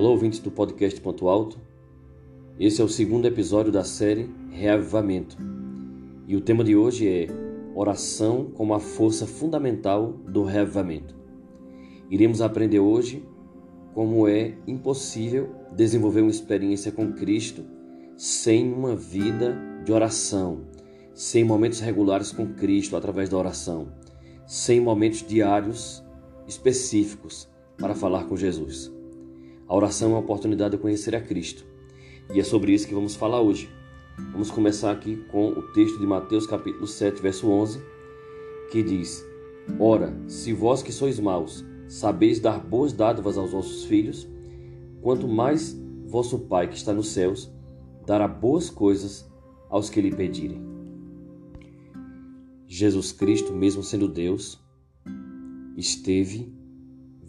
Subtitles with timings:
[0.00, 1.60] Olá, ouvintes do podcast Ponto Alto.
[2.58, 5.36] Esse é o segundo episódio da série Reavivamento.
[6.26, 7.26] E o tema de hoje é
[7.74, 11.14] Oração como a força fundamental do reavivamento.
[12.08, 13.28] Iremos aprender hoje
[13.92, 17.62] como é impossível desenvolver uma experiência com Cristo
[18.16, 19.54] sem uma vida
[19.84, 20.62] de oração,
[21.12, 23.92] sem momentos regulares com Cristo através da oração,
[24.46, 26.02] sem momentos diários
[26.48, 28.98] específicos para falar com Jesus.
[29.70, 31.64] A oração é uma oportunidade de conhecer a Cristo.
[32.34, 33.70] E é sobre isso que vamos falar hoje.
[34.32, 37.80] Vamos começar aqui com o texto de Mateus capítulo 7, verso 11,
[38.72, 39.24] que diz:
[39.78, 44.26] Ora, se vós que sois maus, sabeis dar boas dádivas aos vossos filhos,
[45.00, 47.48] quanto mais vosso Pai que está nos céus
[48.04, 49.30] dará boas coisas
[49.68, 50.60] aos que lhe pedirem.
[52.66, 54.58] Jesus Cristo, mesmo sendo Deus,
[55.76, 56.52] esteve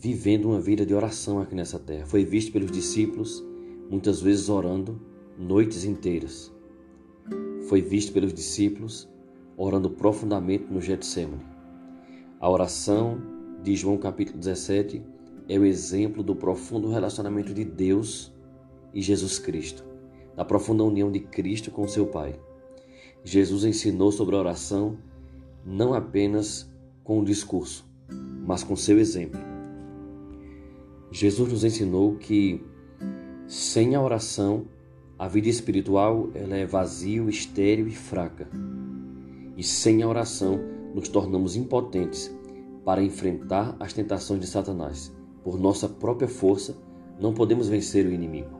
[0.02, 2.07] vivendo uma vida de oração aqui nessa terra.
[2.07, 3.46] Foi visto pelos discípulos
[3.88, 4.99] muitas vezes orando
[5.38, 6.52] noites inteiras.
[7.70, 9.07] Foi visto pelos discípulos
[9.55, 11.46] orando profundamente no Getsemane.
[12.40, 13.22] A oração
[13.62, 15.04] de João capítulo 17
[15.48, 18.34] é o exemplo do profundo relacionamento de Deus
[18.91, 19.85] e Jesus Cristo,
[20.35, 22.40] da profunda união de Cristo com seu Pai.
[23.24, 24.98] Jesus ensinou sobre a oração
[25.63, 26.68] não apenas
[27.04, 27.85] com o discurso,
[28.48, 29.51] mas com seu exemplo.
[31.12, 32.63] Jesus nos ensinou que
[33.45, 34.65] sem a oração,
[35.20, 38.48] a vida espiritual ela é vazio, estéril e fraca.
[39.57, 40.59] E sem a oração,
[40.95, 42.34] nos tornamos impotentes
[42.85, 45.13] para enfrentar as tentações de Satanás.
[45.43, 46.77] Por nossa própria força,
[47.20, 48.57] não podemos vencer o inimigo.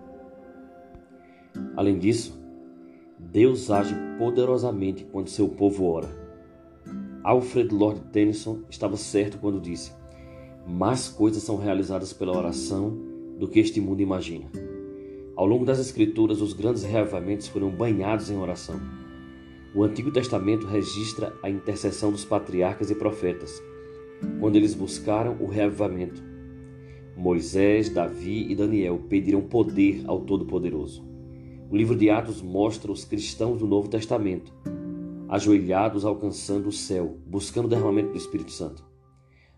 [1.76, 2.38] Além disso,
[3.18, 6.10] Deus age poderosamente quando seu povo ora.
[7.24, 9.94] Alfred Lord Tennyson estava certo quando disse:
[10.68, 12.98] mais coisas são realizadas pela oração
[13.38, 14.46] do que este mundo imagina.
[15.36, 18.80] Ao longo das Escrituras, os grandes reavivamentos foram banhados em oração.
[19.74, 23.62] O Antigo Testamento registra a intercessão dos patriarcas e profetas,
[24.40, 26.22] quando eles buscaram o reavivamento.
[27.16, 31.04] Moisés, Davi e Daniel pediram poder ao Todo-Poderoso.
[31.70, 34.54] O livro de Atos mostra os cristãos do Novo Testamento,
[35.30, 38.91] ajoelhados alcançando o céu, buscando o derramamento do Espírito Santo.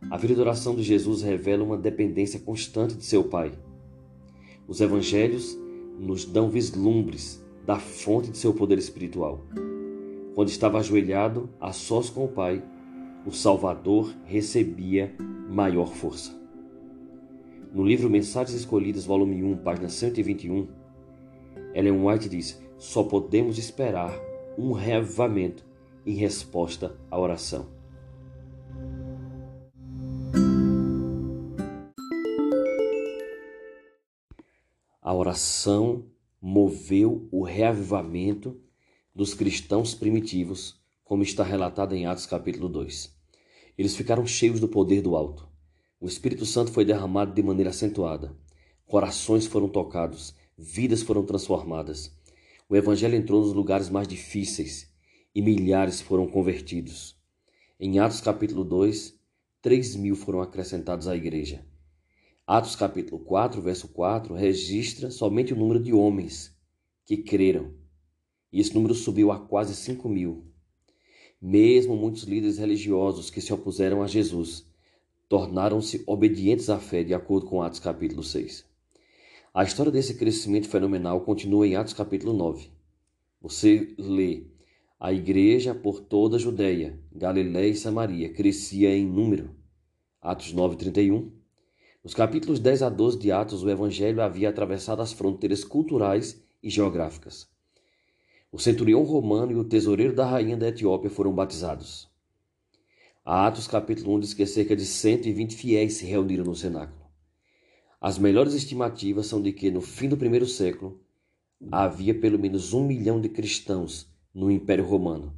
[0.09, 3.51] A vida de oração de Jesus revela uma dependência constante de seu Pai.
[4.67, 5.57] Os evangelhos
[5.99, 9.41] nos dão vislumbres da fonte de seu poder espiritual.
[10.35, 12.63] Quando estava ajoelhado a sós com o Pai,
[13.25, 15.13] o Salvador recebia
[15.49, 16.35] maior força.
[17.73, 20.67] No livro Mensagens Escolhidas, volume 1, página 121,
[21.73, 24.13] Ellen White diz: Só podemos esperar
[24.57, 25.65] um reavivamento
[26.05, 27.72] em resposta à oração.
[35.13, 36.07] A oração
[36.41, 38.59] moveu o reavivamento
[39.13, 43.15] dos cristãos primitivos, como está relatado em Atos capítulo 2.
[43.77, 45.47] Eles ficaram cheios do poder do alto.
[46.01, 48.35] O Espírito Santo foi derramado de maneira acentuada.
[48.87, 52.11] Corações foram tocados, vidas foram transformadas.
[52.67, 54.91] O evangelho entrou nos lugares mais difíceis
[55.35, 57.15] e milhares foram convertidos.
[57.79, 59.13] Em Atos capítulo 2,
[59.61, 61.63] três mil foram acrescentados à igreja.
[62.45, 66.53] Atos capítulo 4, verso 4, registra somente o número de homens
[67.05, 67.73] que creram.
[68.51, 70.43] E esse número subiu a quase 5 mil.
[71.41, 74.67] Mesmo muitos líderes religiosos que se opuseram a Jesus
[75.29, 78.65] tornaram-se obedientes à fé, de acordo com Atos capítulo 6.
[79.53, 82.69] A história desse crescimento fenomenal continua em Atos capítulo 9.
[83.41, 84.47] Você lê:
[84.99, 89.55] A igreja por toda a Judéia, Galiléia e Samaria crescia em número.
[90.21, 91.42] Atos 9, 31.
[92.03, 96.69] Nos capítulos 10 a 12 de Atos, o Evangelho havia atravessado as fronteiras culturais e
[96.69, 97.47] geográficas.
[98.51, 102.11] O centurião romano e o tesoureiro da rainha da Etiópia foram batizados.
[103.23, 107.05] A Atos capítulo 1 diz que cerca de 120 fiéis se reuniram no cenáculo.
[108.01, 110.99] As melhores estimativas são de que, no fim do primeiro século,
[111.71, 115.33] havia pelo menos um milhão de cristãos no Império Romano.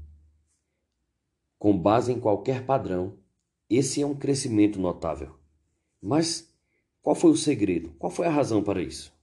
[1.59, 3.19] Com base em qualquer padrão,
[3.69, 5.35] esse é um crescimento notável.
[6.01, 6.54] Mas
[7.05, 7.91] qual foi o segredo?
[7.99, 9.13] Qual foi a razão para isso?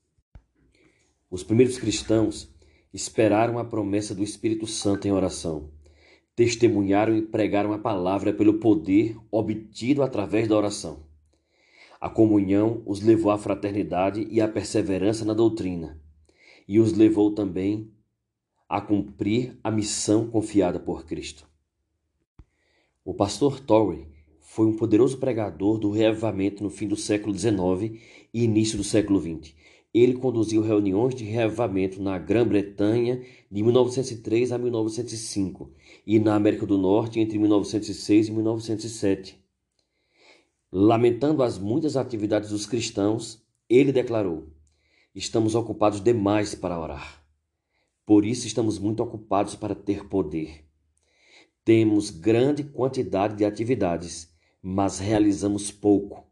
[1.29, 2.49] Os primeiros cristãos
[2.95, 5.69] esperaram a promessa do Espírito Santo em oração.
[6.37, 11.03] Testemunharam e pregaram a palavra pelo poder obtido através da oração.
[12.01, 16.01] A comunhão os levou à fraternidade e à perseverança na doutrina,
[16.69, 17.91] e os levou também
[18.69, 21.49] a cumprir a missão confiada por Cristo.
[23.05, 24.12] O pastor Torrey
[24.55, 27.99] foi um poderoso pregador do reavivamento no fim do século XIX
[28.35, 29.55] e início do século XX.
[29.95, 35.71] ele conduziu reuniões de reavivamento na Grã-Bretanha de 1903 a 1905
[36.07, 39.43] e na América do Norte entre 1906 e 1907.
[40.71, 44.49] Lamentando as muitas atividades dos cristãos, ele declarou:
[45.15, 47.25] Estamos ocupados demais para orar.
[48.05, 50.63] Por isso estamos muito ocupados para ter poder.
[51.65, 54.32] Temos grande quantidade de atividades,
[54.63, 56.25] mas realizamos pouco.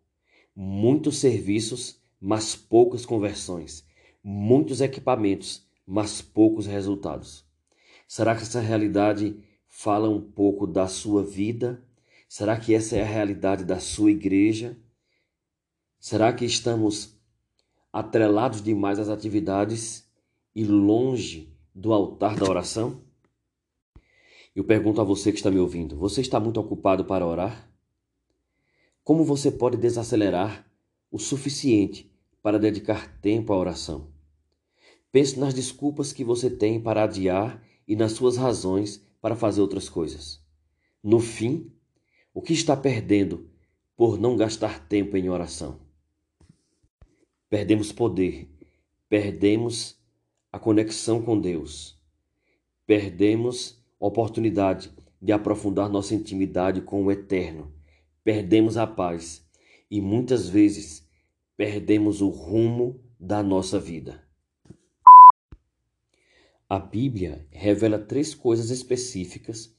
[0.54, 3.84] Muitos serviços mas poucas conversões,
[4.22, 7.46] muitos equipamentos, mas poucos resultados.
[8.06, 11.82] Será que essa realidade fala um pouco da sua vida?
[12.28, 14.76] Será que essa é a realidade da sua igreja?
[15.98, 17.18] Será que estamos
[17.92, 20.08] atrelados demais às atividades
[20.54, 23.02] e longe do altar da oração?
[24.54, 27.69] Eu pergunto a você que está me ouvindo: você está muito ocupado para orar?
[29.10, 30.64] Como você pode desacelerar
[31.10, 32.08] o suficiente
[32.40, 34.06] para dedicar tempo à oração.
[35.10, 39.88] Pense nas desculpas que você tem para adiar e nas suas razões para fazer outras
[39.88, 40.40] coisas.
[41.02, 41.72] No fim,
[42.32, 43.50] o que está perdendo
[43.96, 45.80] por não gastar tempo em oração?
[47.48, 48.48] Perdemos poder,
[49.08, 49.98] perdemos
[50.52, 52.00] a conexão com Deus,
[52.86, 54.88] perdemos a oportunidade
[55.20, 57.79] de aprofundar nossa intimidade com o Eterno,
[58.24, 59.44] perdemos a paz
[59.90, 61.06] e muitas vezes
[61.56, 64.24] perdemos o rumo da nossa vida.
[66.68, 69.74] A Bíblia revela três coisas específicas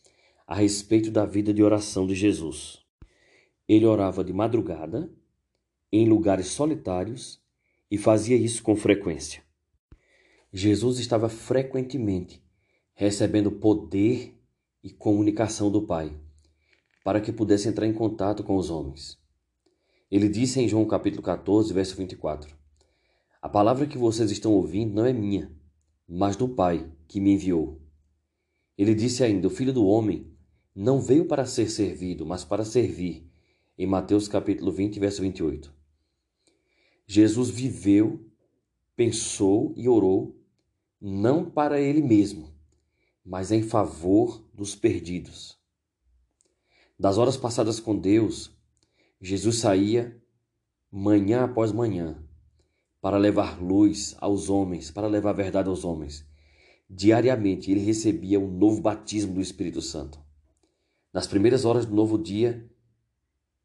[0.46, 2.86] a respeito da vida de oração de Jesus.
[3.68, 5.10] Ele orava de madrugada,
[5.92, 7.42] em lugares solitários
[7.90, 9.44] e fazia isso com frequência.
[10.52, 12.44] Jesus estava frequentemente
[12.94, 14.38] recebendo poder
[14.84, 16.14] e comunicação do Pai
[17.04, 19.20] para que pudesse entrar em contato com os homens.
[20.10, 22.56] Ele disse em João capítulo 14, verso 24:
[23.42, 25.52] A palavra que vocês estão ouvindo não é minha,
[26.08, 27.82] mas do Pai que me enviou.
[28.78, 30.32] Ele disse ainda: O filho do homem
[30.76, 33.30] não veio para ser servido, mas para servir.
[33.78, 35.74] Em Mateus capítulo 20, verso 28.
[37.08, 38.26] Jesus viveu,
[38.96, 40.40] pensou e orou
[41.00, 42.54] não para ele mesmo,
[43.26, 45.61] mas em favor dos perdidos.
[47.02, 48.56] Das horas passadas com Deus,
[49.20, 50.22] Jesus saía
[50.92, 52.24] manhã após manhã
[53.02, 56.24] para levar luz aos homens, para levar verdade aos homens.
[56.88, 60.20] Diariamente ele recebia um novo batismo do Espírito Santo.
[61.12, 62.70] Nas primeiras horas do novo dia,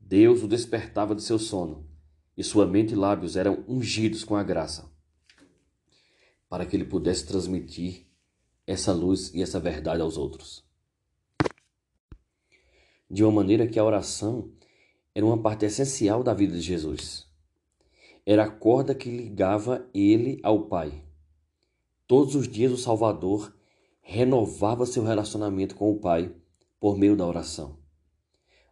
[0.01, 1.87] Deus o despertava de seu sono
[2.39, 4.91] e sua mente e lábios eram ungidos com a graça,
[6.49, 8.07] para que ele pudesse transmitir
[8.67, 10.66] essa luz e essa verdade aos outros.
[13.09, 14.51] De uma maneira que a oração
[15.15, 17.27] era uma parte essencial da vida de Jesus.
[18.25, 21.03] Era a corda que ligava ele ao Pai.
[22.07, 23.57] Todos os dias o Salvador
[24.03, 26.35] renovava seu relacionamento com o Pai
[26.79, 27.79] por meio da oração.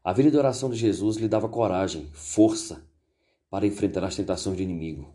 [0.02, 2.86] A vida de oração de Jesus lhe dava coragem, força
[3.48, 5.14] para enfrentar as tentações do inimigo.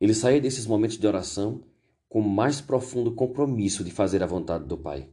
[0.00, 1.62] Ele saía desses momentos de oração
[2.08, 5.08] com mais profundo compromisso de fazer a vontade do Pai.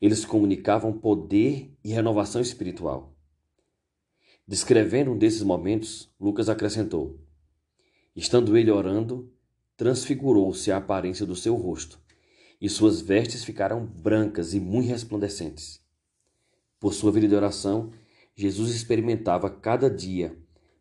[0.00, 3.14] Eles comunicavam poder e renovação espiritual.
[4.46, 7.20] Descrevendo um desses momentos, Lucas acrescentou:
[8.16, 9.30] Estando ele orando,
[9.76, 12.00] transfigurou-se a aparência do seu rosto,
[12.60, 15.80] e suas vestes ficaram brancas e muito resplandecentes.
[16.78, 17.92] Por sua vida de oração,
[18.34, 20.36] Jesus experimentava cada dia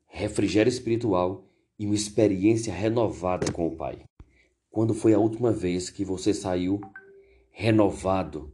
[0.07, 1.45] refrigério espiritual
[1.77, 4.03] e uma experiência renovada com o Pai.
[4.71, 6.79] Quando foi a última vez que você saiu
[7.51, 8.51] renovado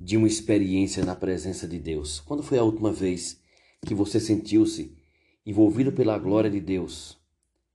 [0.00, 2.20] de uma experiência na presença de Deus?
[2.20, 3.38] Quando foi a última vez
[3.84, 4.96] que você sentiu-se
[5.44, 7.18] envolvido pela glória de Deus,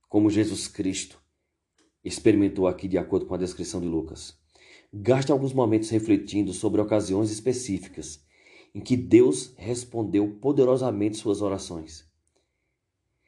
[0.08, 1.22] como Jesus Cristo
[2.04, 4.36] experimentou aqui de acordo com a descrição de Lucas.
[4.92, 8.24] Gaste alguns momentos refletindo sobre ocasiões específicas
[8.74, 12.04] em que Deus respondeu poderosamente suas orações.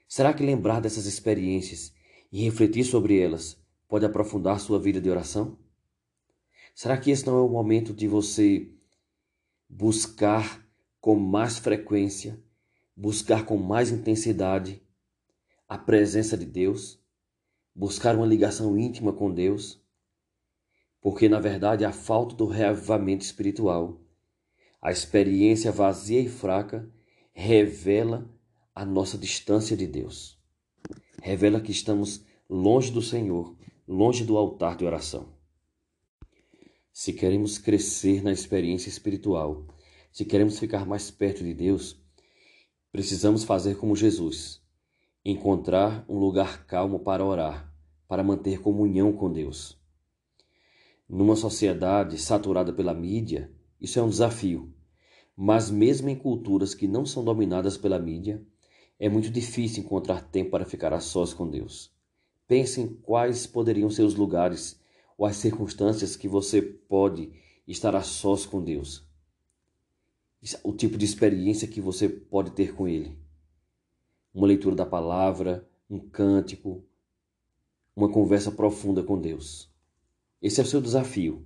[0.09, 1.93] Será que lembrar dessas experiências
[2.31, 3.57] e refletir sobre elas
[3.89, 5.59] pode aprofundar sua vida de oração?
[6.75, 8.69] Será que esse não é o momento de você
[9.69, 10.67] buscar
[11.01, 12.43] com mais frequência
[12.99, 14.83] buscar com mais intensidade
[15.69, 17.01] a presença de Deus,
[17.73, 19.81] buscar uma ligação íntima com Deus,
[21.01, 24.01] porque na verdade a falta do reavivamento espiritual,
[24.83, 26.91] a experiência vazia e fraca
[27.33, 28.29] revela
[28.75, 30.37] a nossa distância de Deus.
[31.23, 33.57] Revela que estamos longe do Senhor,
[33.87, 35.38] longe do altar de oração.
[37.01, 39.65] Se queremos crescer na experiência espiritual,
[40.11, 41.97] se queremos ficar mais perto de Deus,
[42.91, 44.61] Precisamos fazer como Jesus,
[45.25, 47.73] encontrar um lugar calmo para orar,
[48.09, 49.81] para manter comunhão com Deus.
[51.09, 53.49] Numa sociedade saturada pela mídia,
[53.81, 54.75] isso é um desafio.
[55.37, 58.45] Mas, mesmo em culturas que não são dominadas pela mídia,
[58.99, 61.93] é muito difícil encontrar tempo para ficar a sós com Deus.
[62.49, 64.81] Pense em quais poderiam ser os lugares
[65.19, 67.33] ou as circunstâncias que você pode
[67.67, 69.05] estar a sós com Deus.
[70.63, 73.19] O tipo de experiência que você pode ter com Ele.
[74.33, 76.85] Uma leitura da palavra, um cântico,
[77.97, 79.69] uma conversa profunda com Deus.
[80.41, 81.45] Esse é o seu desafio.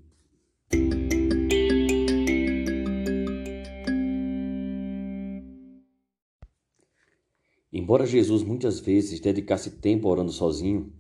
[7.73, 10.93] Embora Jesus muitas vezes dedicasse tempo orando sozinho,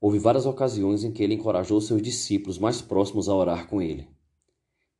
[0.00, 4.08] houve várias ocasiões em que ele encorajou seus discípulos mais próximos a orar com ele.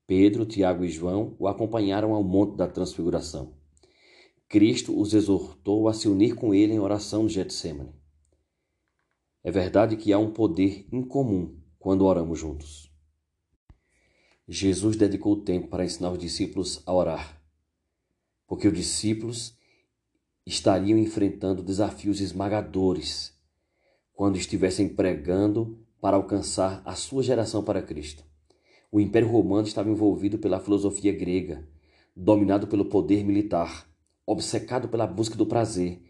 [0.07, 3.55] Pedro, Tiago e João o acompanharam ao Monte da Transfiguração.
[4.49, 7.95] Cristo os exortou a se unir com ele em oração no Getsemane.
[9.43, 12.91] É verdade que há um poder incomum quando oramos juntos.
[14.47, 17.41] Jesus dedicou tempo para ensinar os discípulos a orar,
[18.49, 19.57] porque os discípulos
[20.45, 23.40] estariam enfrentando desafios esmagadores
[24.21, 28.23] quando estivessem pregando para alcançar a sua geração para Cristo.
[28.93, 31.67] O Império Romano estava envolvido pela filosofia grega,
[32.15, 33.89] dominado pelo poder militar,
[34.27, 36.03] obcecado pela busca do prazer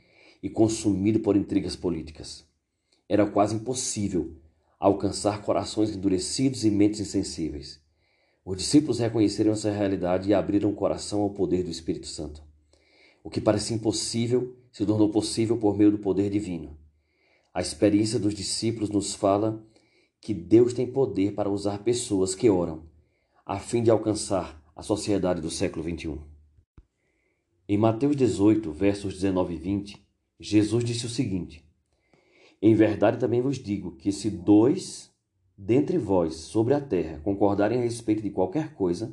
[0.42, 2.44] e consumido por intrigas políticas.
[3.08, 4.34] Era quase impossível
[4.80, 7.80] alcançar corações endurecidos e mentes insensíveis.
[8.44, 12.42] Os discípulos reconheceram essa realidade e abriram o coração ao poder do Espírito Santo.
[13.22, 16.79] O que parecia impossível se tornou possível por meio do poder divino.
[17.52, 19.66] A experiência dos discípulos nos fala
[20.20, 22.84] que Deus tem poder para usar pessoas que oram,
[23.44, 26.20] a fim de alcançar a sociedade do século XXI.
[27.68, 30.06] Em Mateus 18, versos 19 e 20,
[30.38, 31.64] Jesus disse o seguinte:
[32.62, 35.10] Em verdade também vos digo que se dois
[35.58, 39.12] dentre vós sobre a terra concordarem a respeito de qualquer coisa,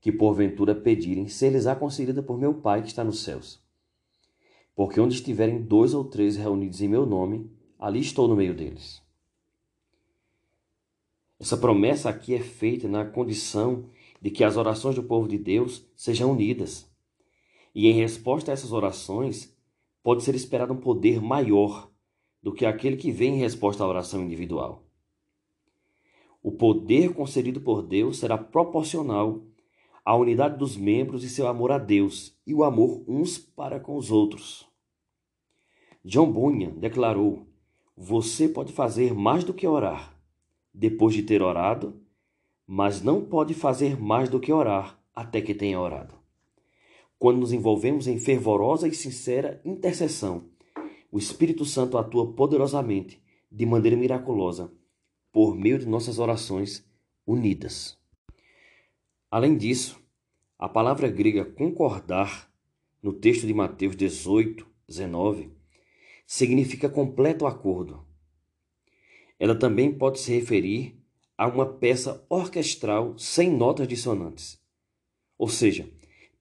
[0.00, 3.63] que porventura pedirem, ser-lhes-á concedida por meu Pai que está nos céus.
[4.74, 9.02] Porque onde estiverem dois ou três reunidos em meu nome, ali estou no meio deles.
[11.38, 13.90] Essa promessa aqui é feita na condição
[14.20, 16.90] de que as orações do povo de Deus sejam unidas.
[17.74, 19.54] E em resposta a essas orações,
[20.02, 21.90] pode ser esperado um poder maior
[22.42, 24.84] do que aquele que vem em resposta à oração individual.
[26.42, 29.42] O poder concedido por Deus será proporcional
[30.04, 33.96] a unidade dos membros e seu amor a Deus e o amor uns para com
[33.96, 34.68] os outros.
[36.04, 37.46] John Bunyan declarou:
[37.96, 40.14] Você pode fazer mais do que orar
[40.74, 42.02] depois de ter orado,
[42.66, 46.14] mas não pode fazer mais do que orar até que tenha orado.
[47.18, 50.50] Quando nos envolvemos em fervorosa e sincera intercessão,
[51.10, 54.72] o Espírito Santo atua poderosamente, de maneira miraculosa,
[55.32, 56.84] por meio de nossas orações
[57.24, 57.96] unidas.
[59.34, 60.00] Além disso,
[60.56, 62.48] a palavra grega concordar,
[63.02, 65.50] no texto de Mateus 18, 19,
[66.24, 68.06] significa completo acordo.
[69.36, 71.02] Ela também pode se referir
[71.36, 74.62] a uma peça orquestral sem notas dissonantes,
[75.36, 75.90] ou seja,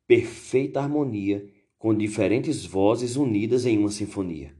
[0.06, 4.56] perfeita harmonia com diferentes vozes unidas em uma sinfonia.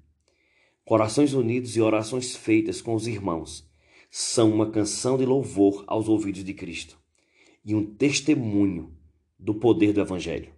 [0.84, 3.72] Corações unidos e orações feitas com os irmãos
[4.10, 7.03] são uma canção de louvor aos ouvidos de Cristo
[7.64, 8.96] e um testemunho
[9.40, 10.54] do poder do Evangelho.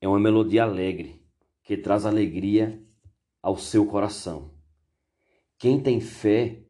[0.00, 1.22] É uma melodia alegre
[1.62, 2.82] que traz alegria
[3.42, 4.50] ao seu coração.
[5.58, 6.64] Quem tem fé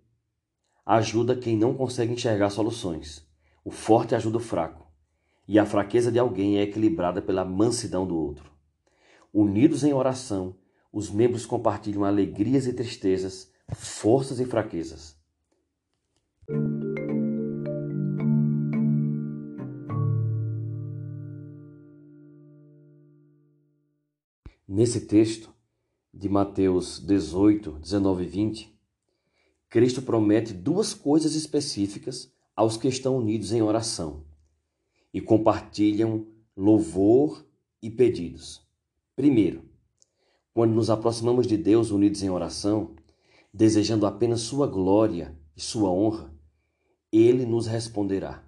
[0.85, 3.26] ajuda quem não consegue enxergar soluções.
[3.64, 4.90] O forte ajuda o fraco,
[5.47, 8.50] e a fraqueza de alguém é equilibrada pela mansidão do outro.
[9.32, 10.56] Unidos em oração,
[10.92, 15.16] os membros compartilham alegrias e tristezas, forças e fraquezas.
[24.72, 25.52] Nesse texto
[26.14, 28.78] de Mateus 18, 19 e 20,
[29.68, 34.22] Cristo promete duas coisas específicas aos que estão unidos em oração
[35.12, 36.24] e compartilham
[36.56, 37.44] louvor
[37.82, 38.64] e pedidos.
[39.16, 39.64] Primeiro,
[40.54, 42.94] quando nos aproximamos de Deus unidos em oração,
[43.52, 46.32] desejando apenas Sua glória e Sua honra,
[47.10, 48.44] Ele nos responderá.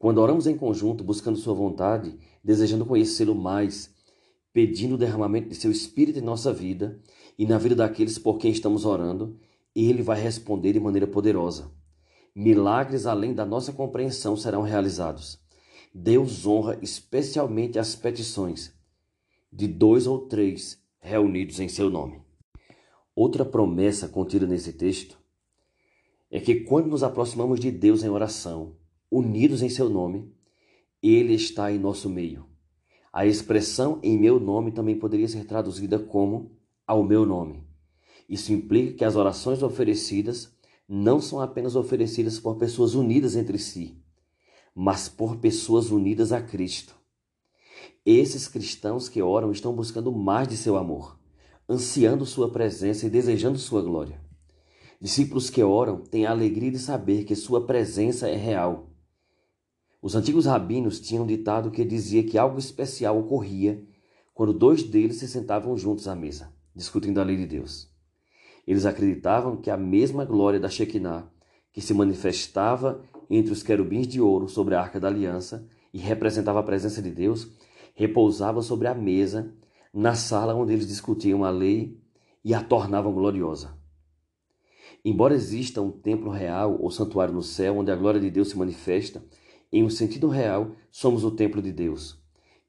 [0.00, 3.96] Quando oramos em conjunto, buscando Sua vontade, desejando conhecê-lo mais
[4.58, 7.00] pedindo o derramamento de seu espírito em nossa vida
[7.38, 9.38] e na vida daqueles por quem estamos orando,
[9.72, 11.70] ele vai responder de maneira poderosa.
[12.34, 15.38] Milagres além da nossa compreensão serão realizados.
[15.94, 18.74] Deus honra especialmente as petições
[19.52, 22.20] de dois ou três reunidos em seu nome.
[23.14, 25.16] Outra promessa contida nesse texto
[26.32, 28.74] é que quando nos aproximamos de Deus em oração,
[29.08, 30.34] unidos em seu nome,
[31.00, 32.57] ele está em nosso meio.
[33.12, 36.52] A expressão em meu nome também poderia ser traduzida como
[36.86, 37.66] ao meu nome.
[38.28, 40.54] Isso implica que as orações oferecidas
[40.88, 44.02] não são apenas oferecidas por pessoas unidas entre si,
[44.74, 46.94] mas por pessoas unidas a Cristo.
[48.04, 51.18] Esses cristãos que oram estão buscando mais de seu amor,
[51.68, 54.20] ansiando sua presença e desejando sua glória.
[55.00, 58.90] Discípulos que oram têm a alegria de saber que sua presença é real
[60.00, 63.82] os antigos rabinos tinham ditado que dizia que algo especial ocorria
[64.32, 67.90] quando dois deles se sentavam juntos à mesa, discutindo a lei de Deus.
[68.66, 71.28] Eles acreditavam que a mesma glória da Shekinah,
[71.72, 76.60] que se manifestava entre os querubins de ouro sobre a arca da aliança e representava
[76.60, 77.50] a presença de Deus,
[77.94, 79.52] repousava sobre a mesa
[79.92, 81.98] na sala onde eles discutiam a lei
[82.44, 83.76] e a tornavam gloriosa.
[85.04, 88.58] Embora exista um templo real ou santuário no céu onde a glória de Deus se
[88.58, 89.22] manifesta,
[89.72, 92.18] em um sentido real, somos o templo de Deus,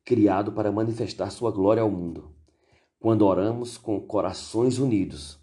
[0.03, 2.36] criado para manifestar sua glória ao mundo.
[3.00, 5.39] Quando oramos com corações unidos,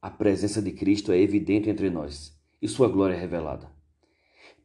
[0.00, 3.70] a presença de Cristo é evidente entre nós e sua glória é revelada.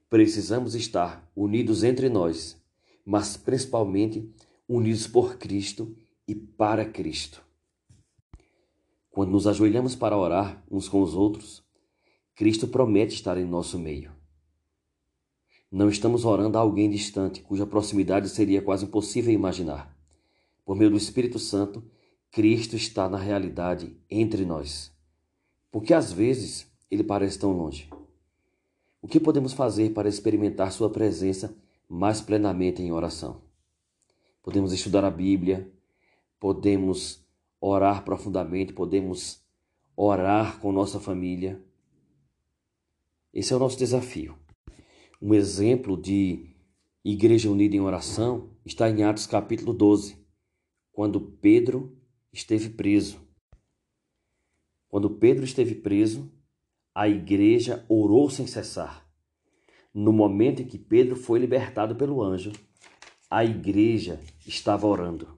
[0.10, 2.62] Precisamos estar unidos entre nós,
[3.04, 4.32] mas principalmente
[4.68, 5.96] unidos por Cristo
[6.28, 7.42] e para Cristo.
[9.10, 11.64] Quando nos ajoelhamos para orar uns com os outros,
[12.36, 14.17] Cristo promete estar em nosso meio.
[15.70, 19.94] Não estamos orando a alguém distante, cuja proximidade seria quase impossível imaginar.
[20.64, 21.84] Por meio do Espírito Santo,
[22.32, 24.94] Cristo está na realidade entre nós.
[25.70, 27.90] Porque às vezes ele parece tão longe.
[29.02, 31.54] O que podemos fazer para experimentar Sua presença
[31.88, 33.42] mais plenamente em oração?
[34.42, 35.70] Podemos estudar a Bíblia,
[36.40, 37.26] podemos
[37.60, 39.42] orar profundamente, podemos
[39.98, 41.62] orar com nossa família.
[43.34, 44.38] Esse é o nosso desafio.
[45.20, 46.46] Um exemplo de
[47.04, 50.16] igreja unida em oração está em Atos capítulo 12,
[50.92, 51.98] quando Pedro
[52.32, 53.20] esteve preso.
[54.88, 56.32] Quando Pedro esteve preso,
[56.94, 59.10] a igreja orou sem cessar.
[59.92, 62.52] No momento em que Pedro foi libertado pelo anjo,
[63.28, 65.36] a igreja estava orando.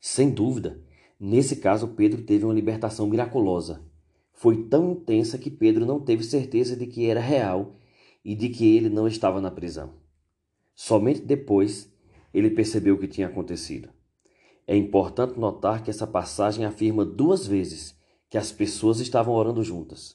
[0.00, 0.82] Sem dúvida,
[1.20, 3.86] nesse caso Pedro teve uma libertação miraculosa.
[4.32, 7.77] Foi tão intensa que Pedro não teve certeza de que era real
[8.28, 9.94] e de que ele não estava na prisão.
[10.74, 11.90] Somente depois
[12.34, 13.88] ele percebeu o que tinha acontecido.
[14.66, 20.14] É importante notar que essa passagem afirma duas vezes que as pessoas estavam orando juntas.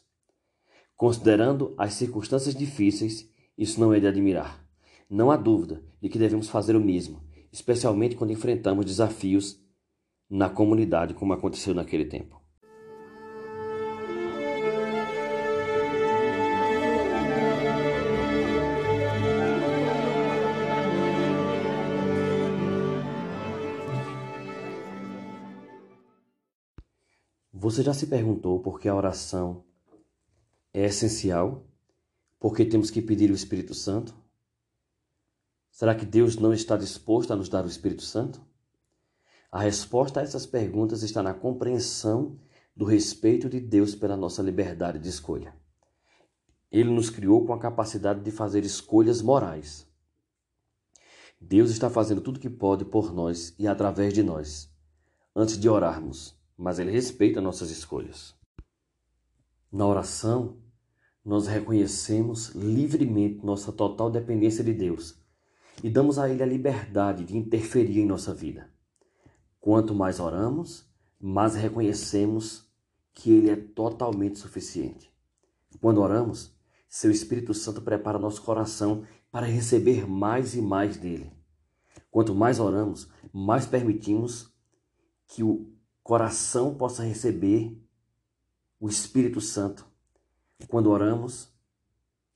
[0.96, 4.64] Considerando as circunstâncias difíceis, isso não é de admirar.
[5.10, 9.60] Não há dúvida de que devemos fazer o mesmo, especialmente quando enfrentamos desafios
[10.30, 12.40] na comunidade, como aconteceu naquele tempo.
[27.64, 29.64] Você já se perguntou por que a oração
[30.74, 31.66] é essencial?
[32.38, 34.14] Por que temos que pedir o Espírito Santo?
[35.72, 38.46] Será que Deus não está disposto a nos dar o Espírito Santo?
[39.50, 42.38] A resposta a essas perguntas está na compreensão
[42.76, 45.56] do respeito de Deus pela nossa liberdade de escolha.
[46.70, 49.88] Ele nos criou com a capacidade de fazer escolhas morais.
[51.40, 54.70] Deus está fazendo tudo o que pode por nós e através de nós.
[55.34, 58.36] Antes de orarmos, mas Ele respeita nossas escolhas.
[59.72, 60.58] Na oração,
[61.26, 65.18] nós reconhecemos livremente nossa total dependência de Deus
[65.84, 68.70] e damos a Ele a liberdade de interferir em nossa vida.
[69.60, 70.86] Quanto mais oramos,
[71.20, 72.70] mais reconhecemos
[73.14, 75.12] que Ele é totalmente suficiente.
[75.80, 76.54] Quando oramos,
[76.88, 81.32] seu Espírito Santo prepara nosso coração para receber mais e mais dele.
[82.12, 84.54] Quanto mais oramos, mais permitimos
[85.28, 85.73] que o
[86.04, 87.82] coração possa receber
[88.80, 89.88] o Espírito Santo.
[90.68, 91.50] Quando oramos,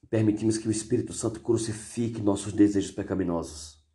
[0.09, 3.85] permitimos que o Espírito Santo crucifique nossos desejos pecaminosos.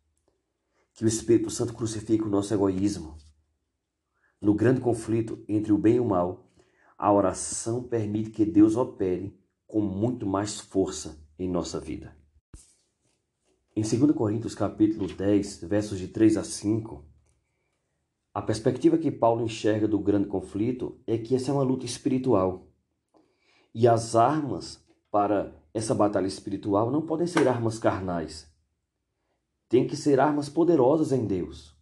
[0.93, 3.17] Que o Espírito Santo crucifique o nosso egoísmo.
[4.39, 6.51] No grande conflito entre o bem e o mal,
[6.95, 12.15] a oração permite que Deus opere com muito mais força em nossa vida.
[13.75, 17.12] Em 2 Coríntios capítulo 10, versos de 3 a 5,
[18.33, 22.67] a perspectiva que Paulo enxerga do grande conflito é que essa é uma luta espiritual.
[23.75, 28.51] E as armas para essa batalha espiritual não podem ser armas carnais.
[29.69, 31.77] Tem que ser armas poderosas em Deus.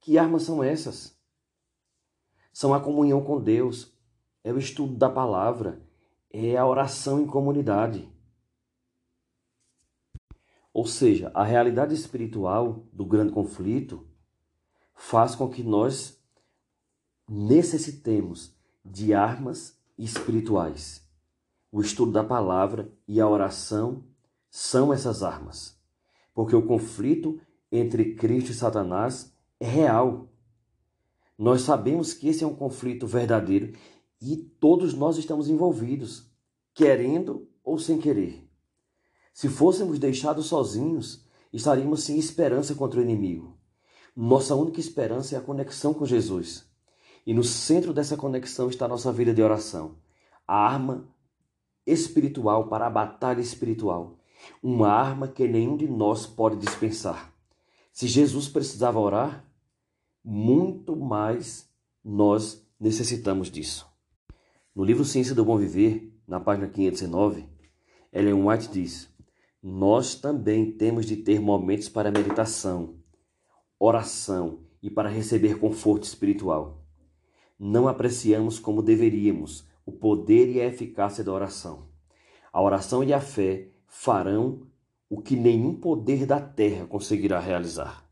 [0.00, 1.16] Que armas são essas?
[2.52, 3.96] São a comunhão com Deus,
[4.42, 5.80] é o estudo da palavra,
[6.28, 8.12] é a oração em comunidade.
[10.72, 14.07] Ou seja, a realidade espiritual do grande conflito
[14.98, 16.18] faz com que nós
[17.30, 18.52] necessitemos
[18.84, 21.06] de armas espirituais.
[21.70, 24.04] O estudo da palavra e a oração
[24.50, 25.78] são essas armas.
[26.34, 30.28] Porque o conflito entre Cristo e Satanás é real.
[31.38, 33.72] Nós sabemos que esse é um conflito verdadeiro
[34.20, 36.28] e todos nós estamos envolvidos,
[36.74, 38.50] querendo ou sem querer.
[39.32, 43.57] Se fôssemos deixados sozinhos, estaríamos sem esperança contra o inimigo.
[44.20, 46.68] Nossa única esperança é a conexão com Jesus.
[47.24, 49.94] E no centro dessa conexão está a nossa vida de oração,
[50.44, 51.08] a arma
[51.86, 54.18] espiritual para a batalha espiritual,
[54.60, 57.32] uma arma que nenhum de nós pode dispensar.
[57.92, 59.44] Se Jesus precisava orar,
[60.24, 61.70] muito mais
[62.04, 63.86] nós necessitamos disso.
[64.74, 67.48] No livro Ciência do Bom Viver, na página 509,
[68.12, 69.08] Ellen White diz:
[69.62, 72.97] Nós também temos de ter momentos para meditação,
[73.78, 76.84] oração e para receber conforto espiritual.
[77.58, 81.88] Não apreciamos como deveríamos o poder e a eficácia da oração.
[82.52, 84.66] A oração e a fé farão
[85.08, 88.04] o que nenhum poder da terra conseguirá realizar.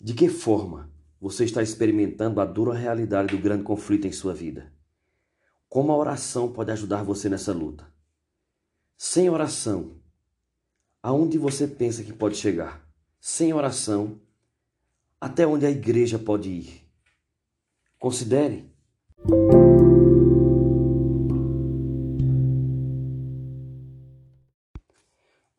[0.00, 4.72] De que forma você está experimentando a dura realidade do grande conflito em sua vida?
[5.68, 7.86] Como a oração pode ajudar você nessa luta?
[8.96, 9.96] Sem oração,
[11.02, 12.86] aonde você pensa que pode chegar?
[13.20, 14.20] Sem oração,
[15.24, 16.82] até onde a igreja pode ir?
[17.98, 18.70] Considere.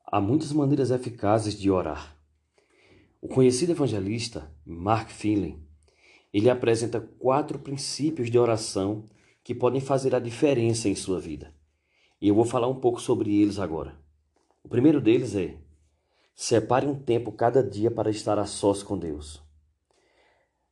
[0.06, 2.16] Há muitas maneiras eficazes de orar.
[3.20, 5.58] O conhecido evangelista Mark Finley,
[6.32, 9.04] ele apresenta quatro princípios de oração
[9.44, 11.52] que podem fazer a diferença em sua vida.
[12.22, 14.00] E eu vou falar um pouco sobre eles agora.
[14.64, 15.58] O primeiro deles é:
[16.36, 19.44] separe um tempo cada dia para estar a sós com Deus.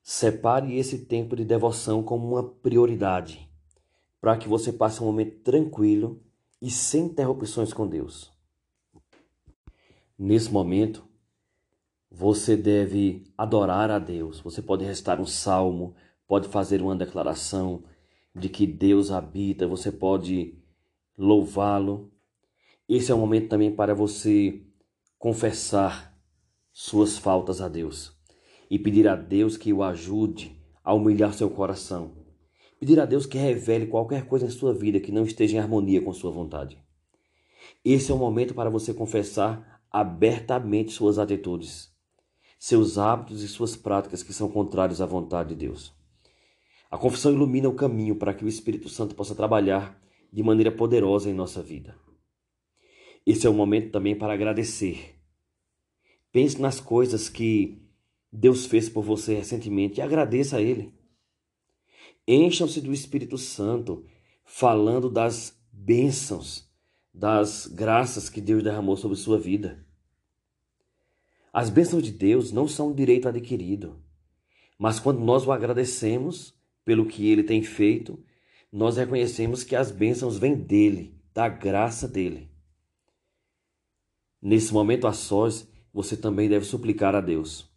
[0.05, 3.49] Separe esse tempo de devoção como uma prioridade,
[4.19, 6.21] para que você passe um momento tranquilo
[6.61, 8.29] e sem interrupções com Deus.
[10.19, 11.07] Nesse momento,
[12.11, 14.41] você deve adorar a Deus.
[14.41, 15.95] Você pode recitar um salmo,
[16.27, 17.85] pode fazer uma declaração,
[18.35, 20.53] de que Deus habita, você pode
[21.17, 22.11] louvá-lo.
[22.89, 24.61] Esse é o momento também para você
[25.17, 26.13] confessar
[26.73, 28.21] suas faltas a Deus
[28.73, 32.13] e pedir a Deus que o ajude a humilhar seu coração.
[32.79, 36.01] Pedir a Deus que revele qualquer coisa em sua vida que não esteja em harmonia
[36.01, 36.75] com sua vontade.
[37.85, 41.93] Esse é o momento para você confessar abertamente suas atitudes,
[42.57, 45.93] seus hábitos e suas práticas que são contrários à vontade de Deus.
[46.89, 51.29] A confissão ilumina o caminho para que o Espírito Santo possa trabalhar de maneira poderosa
[51.29, 51.95] em nossa vida.
[53.23, 55.13] Esse é o momento também para agradecer.
[56.31, 57.82] Pense nas coisas que
[58.35, 60.91] Deus fez por você recentemente e agradeça a Ele.
[62.27, 64.03] Encham-se do Espírito Santo,
[64.43, 66.67] falando das bênçãos,
[67.13, 69.85] das graças que Deus derramou sobre sua vida.
[71.53, 74.01] As bênçãos de Deus não são um direito adquirido,
[74.79, 78.19] mas quando nós o agradecemos, pelo que ele tem feito,
[78.71, 82.49] nós reconhecemos que as bênçãos vêm dele, da graça dele.
[84.41, 87.71] Nesse momento a sós, você também deve suplicar a Deus.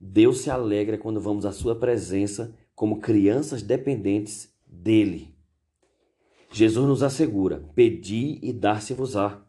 [0.00, 5.36] Deus se alegra quando vamos à sua presença como crianças dependentes dele.
[6.50, 9.44] Jesus nos assegura: pedi e dar-se-vos-á.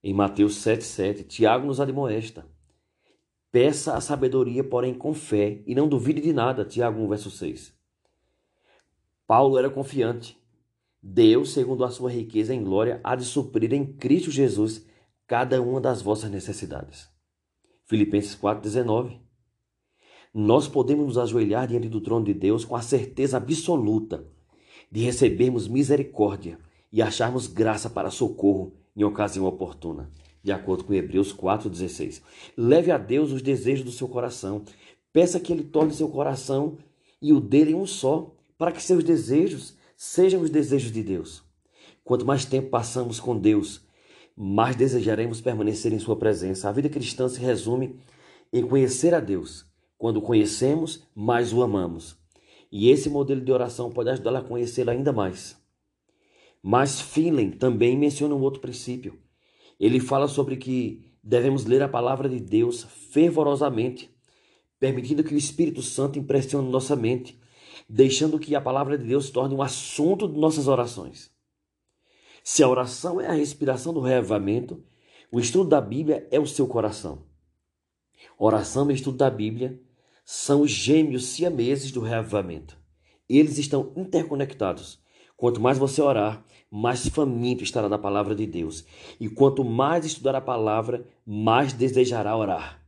[0.00, 2.46] Em Mateus 7,7, Tiago nos admoesta.
[3.50, 6.64] Peça a sabedoria, porém com fé, e não duvide de nada.
[6.64, 7.74] Tiago 1, verso 6.
[9.26, 10.38] Paulo era confiante.
[11.02, 14.86] Deus, segundo a sua riqueza em glória, há de suprir em Cristo Jesus
[15.26, 17.08] cada uma das vossas necessidades.
[17.86, 19.27] Filipenses 4,19
[20.32, 24.26] Nós podemos nos ajoelhar diante do trono de Deus com a certeza absoluta
[24.90, 26.58] de recebermos misericórdia
[26.92, 30.10] e acharmos graça para socorro em ocasião oportuna,
[30.42, 32.22] de acordo com Hebreus 4,16.
[32.56, 34.62] Leve a Deus os desejos do seu coração,
[35.12, 36.76] peça que Ele torne seu coração
[37.20, 41.42] e o dele um só, para que seus desejos sejam os desejos de Deus.
[42.02, 43.82] Quanto mais tempo passamos com Deus,
[44.36, 46.68] mais desejaremos permanecer em Sua presença.
[46.68, 47.96] A vida cristã se resume
[48.52, 49.67] em conhecer a Deus.
[49.98, 52.16] Quando conhecemos, mais o amamos.
[52.72, 55.60] E esse modelo de oração pode ajudá-lo a conhecê-lo ainda mais.
[56.62, 59.18] Mas Finley também menciona um outro princípio.
[59.78, 64.10] Ele fala sobre que devemos ler a palavra de Deus fervorosamente,
[64.78, 67.38] permitindo que o Espírito Santo impressione nossa mente
[67.88, 71.30] deixando que a palavra de Deus torne um assunto de nossas orações.
[72.44, 74.82] Se a oração é a respiração do reavivamento,
[75.30, 77.26] o estudo da Bíblia é o seu coração.
[78.38, 79.80] Oração e estudo da Bíblia
[80.30, 82.78] são os gêmeos siameses do reavivamento.
[83.26, 85.02] Eles estão interconectados.
[85.38, 88.84] Quanto mais você orar, mais faminto estará da palavra de Deus.
[89.18, 92.84] E quanto mais estudar a palavra, mais desejará orar.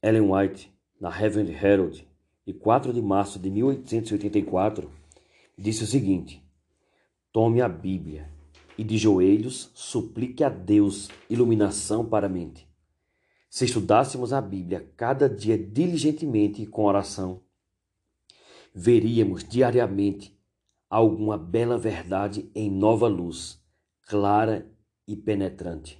[0.00, 2.06] Ellen White, na Heaven Herald,
[2.46, 4.88] de 4 de março de 1884,
[5.58, 6.40] disse o seguinte:
[7.32, 8.30] Tome a Bíblia
[8.78, 12.64] e de joelhos suplique a Deus iluminação para a mente.
[13.56, 17.40] Se estudássemos a Bíblia cada dia diligentemente e com oração,
[18.74, 20.38] veríamos diariamente
[20.90, 23.58] alguma bela verdade em nova luz,
[24.02, 24.70] clara
[25.08, 25.98] e penetrante.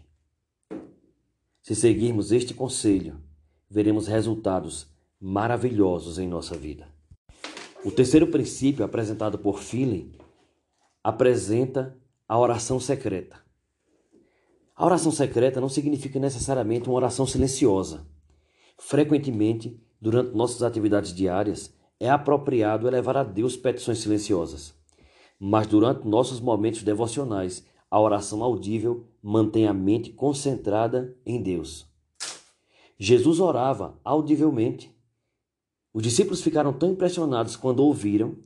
[1.62, 3.22] Se seguirmos este conselho,
[3.70, 6.86] veremos resultados maravilhosos em nossa vida.
[7.82, 10.12] O terceiro princípio apresentado por Feeling
[11.02, 13.45] apresenta a oração secreta.
[14.76, 18.06] A oração secreta não significa necessariamente uma oração silenciosa.
[18.76, 24.74] Frequentemente, durante nossas atividades diárias, é apropriado elevar a Deus petições silenciosas.
[25.40, 31.86] Mas durante nossos momentos devocionais, a oração audível mantém a mente concentrada em Deus.
[32.98, 34.94] Jesus orava audivelmente.
[35.90, 38.36] Os discípulos ficaram tão impressionados quando ouviram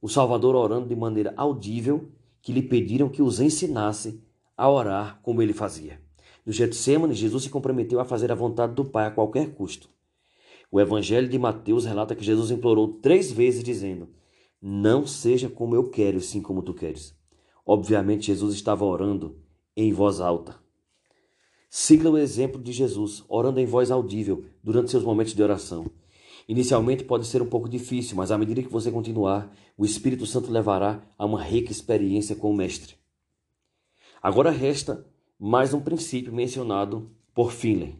[0.00, 4.22] o Salvador orando de maneira audível que lhe pediram que os ensinasse
[4.58, 6.00] a orar como ele fazia.
[6.44, 9.88] No Getsemane, Jesus se comprometeu a fazer a vontade do Pai a qualquer custo.
[10.70, 14.08] O Evangelho de Mateus relata que Jesus implorou três vezes, dizendo:
[14.60, 17.16] Não seja como eu quero, sim como tu queres.
[17.64, 19.38] Obviamente, Jesus estava orando
[19.76, 20.56] em voz alta.
[21.70, 25.86] Siga o exemplo de Jesus, orando em voz audível durante seus momentos de oração.
[26.48, 30.50] Inicialmente pode ser um pouco difícil, mas à medida que você continuar, o Espírito Santo
[30.50, 32.97] levará a uma rica experiência com o Mestre.
[34.20, 35.06] Agora resta
[35.38, 37.96] mais um princípio mencionado por Finley.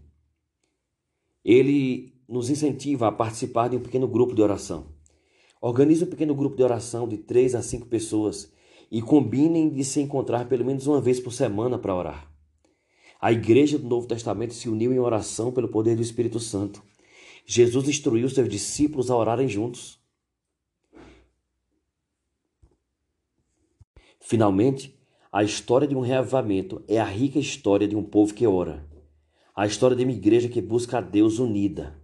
[1.44, 4.88] Ele nos incentiva a participar de um pequeno grupo de oração.
[5.60, 8.52] Organize um pequeno grupo de oração de três a cinco pessoas
[8.90, 12.32] e combinem de se encontrar pelo menos uma vez por semana para orar.
[13.20, 16.82] A igreja do Novo Testamento se uniu em oração pelo poder do Espírito Santo.
[17.46, 20.00] Jesus instruiu seus discípulos a orarem juntos.
[24.20, 24.97] Finalmente,
[25.30, 28.88] a história de um reavivamento é a rica história de um povo que ora.
[29.54, 32.00] A história de uma igreja que busca a Deus unida.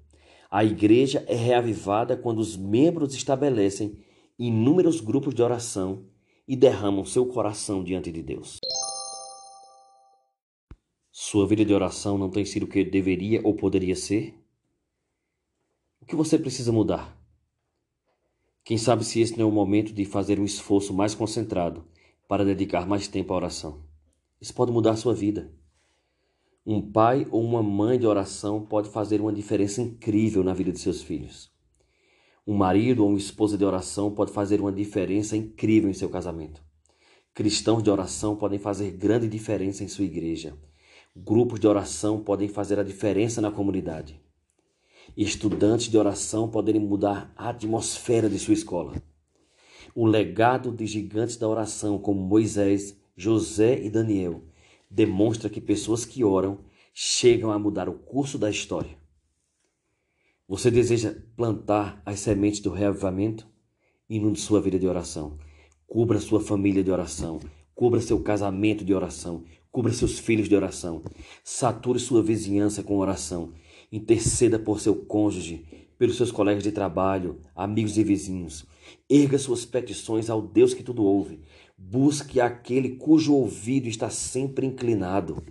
[0.51, 3.99] A igreja é reavivada quando os membros estabelecem
[4.39, 6.05] inúmeros grupos de oração
[6.47, 8.61] e derramam seu coração diante de Deus.
[11.11, 14.39] Sua vida de oração não tem sido o que deveria ou poderia ser?
[16.01, 17.17] O que você precisa mudar?
[18.63, 21.87] Quem sabe se esse não é o momento de fazer um esforço mais concentrado
[22.29, 23.83] para dedicar mais tempo à oração.
[24.41, 25.53] Isso pode mudar a sua vida.
[26.67, 30.79] Um pai ou uma mãe de oração pode fazer uma diferença incrível na vida de
[30.79, 31.53] seus filhos.
[32.47, 36.63] Um marido ou uma esposa de oração pode fazer uma diferença incrível em seu casamento.
[37.33, 40.57] Cristãos de oração podem fazer grande diferença em sua igreja.
[41.15, 44.21] Grupos de oração podem fazer a diferença na comunidade
[45.17, 48.95] estudantes de oração poderem mudar a atmosfera de sua escola.
[49.95, 54.43] O legado de gigantes da oração como Moisés, José e Daniel
[54.91, 56.59] demonstra que pessoas que oram
[56.93, 58.99] chegam a mudar o curso da história.
[60.49, 63.47] Você deseja plantar as sementes do reavivamento?
[64.11, 65.39] Inunde sua vida de oração.
[65.87, 67.39] Cubra sua família de oração.
[67.73, 69.45] Cubra seu casamento de oração.
[69.71, 71.03] Cubra seus filhos de oração.
[71.45, 73.53] Sature sua vizinhança com oração.
[73.93, 75.65] Interceda por seu cônjuge,
[75.97, 78.67] pelos seus colegas de trabalho, amigos e vizinhos.
[79.09, 81.41] Erga suas petições ao Deus que tudo ouve.
[81.77, 85.43] Busque aquele cujo ouvido está sempre inclinado,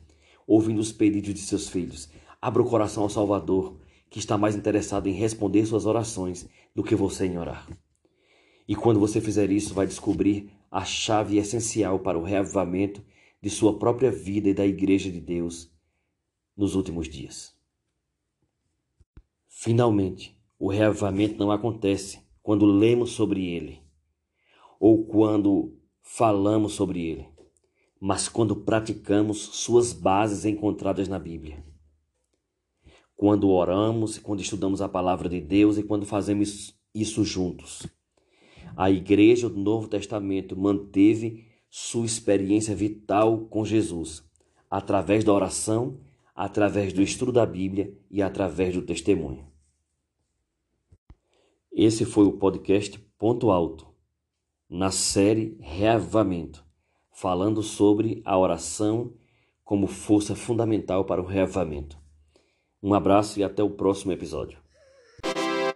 [0.47, 2.09] ouvindo os pedidos de seus filhos.
[2.41, 3.77] Abra o coração ao Salvador,
[4.09, 7.67] que está mais interessado em responder suas orações do que você em orar.
[8.67, 13.03] E quando você fizer isso, vai descobrir a chave essencial para o reavivamento
[13.41, 15.69] de sua própria vida e da Igreja de Deus
[16.55, 17.53] nos últimos dias.
[19.47, 23.81] Finalmente, o reavivamento não acontece quando lemos sobre ele
[24.79, 27.25] ou quando falamos sobre ele,
[27.99, 31.63] mas quando praticamos suas bases encontradas na Bíblia.
[33.15, 37.87] Quando oramos quando estudamos a palavra de Deus e quando fazemos isso juntos.
[38.75, 44.23] A igreja do Novo Testamento manteve sua experiência vital com Jesus
[44.69, 45.99] através da oração,
[46.35, 49.52] através do estudo da Bíblia e através do testemunho.
[51.75, 53.87] Esse foi o podcast Ponto Alto.
[54.69, 56.63] na série Reavivamento,
[57.11, 59.11] falando sobre a oração
[59.63, 61.97] como força fundamental para o reavivamento.
[62.81, 64.62] Um abraço e até o próximo episódio.